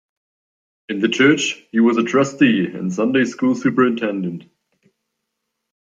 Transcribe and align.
In 0.89 0.97
the 0.97 1.09
church, 1.09 1.63
he 1.71 1.79
was 1.79 1.95
a 1.99 2.03
trustee 2.03 2.65
and 2.65 2.91
Sunday 2.91 3.23
School 3.23 3.53
Superintendent. 3.53 4.45